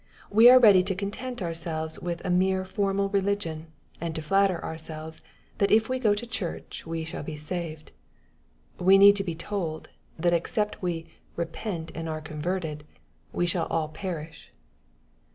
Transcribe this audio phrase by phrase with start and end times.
[0.31, 3.67] We are ready to content ourselves with a mere formal religion,
[3.99, 5.21] and to flatter ourselves,
[5.59, 7.91] that if we go to church we shall be saved.
[8.79, 12.83] We need to be told, that except we" repent and are converted"
[13.31, 14.51] we shall all perish.